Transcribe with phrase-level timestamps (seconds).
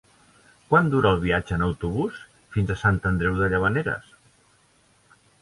[0.69, 2.17] Quant dura el viatge en autobús
[2.57, 4.11] fins a Sant Andreu de Llavaneres?